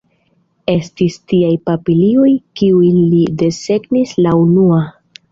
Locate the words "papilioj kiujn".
1.69-2.95